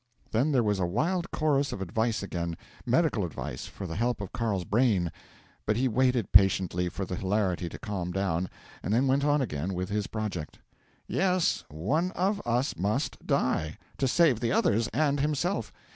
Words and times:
Then 0.31 0.51
there 0.51 0.63
was 0.63 0.79
a 0.79 0.85
wild 0.87 1.29
chorus 1.29 1.71
of 1.71 1.79
advice 1.79 2.23
again 2.23 2.57
medical 2.87 3.23
advice 3.23 3.67
for 3.67 3.85
the 3.85 3.95
help 3.95 4.19
of 4.19 4.33
Carl's 4.33 4.63
brain; 4.63 5.11
but 5.67 5.77
he 5.77 5.87
waited 5.87 6.31
patiently 6.31 6.89
for 6.89 7.05
the 7.05 7.15
hilarity 7.15 7.69
to 7.69 7.77
calm 7.77 8.11
down, 8.11 8.49
and 8.81 8.91
then 8.95 9.05
went 9.05 9.23
on 9.23 9.43
again 9.43 9.75
with 9.75 9.89
his 9.89 10.07
project: 10.07 10.57
'"Yes, 11.07 11.65
one 11.69 12.09
of 12.13 12.41
us 12.47 12.75
must 12.75 13.23
die, 13.27 13.77
to 13.99 14.07
save 14.07 14.39
the 14.39 14.51
others 14.51 14.87
and 14.87 15.19
himself. 15.19 15.71